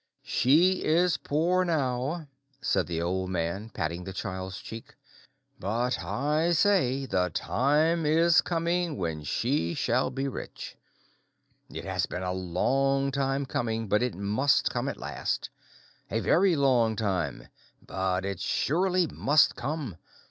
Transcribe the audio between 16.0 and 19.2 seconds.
A very long time, but it surely